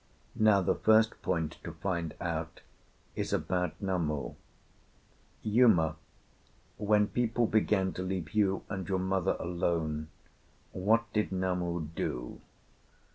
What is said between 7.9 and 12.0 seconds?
to leave you and your mother alone, what did Namu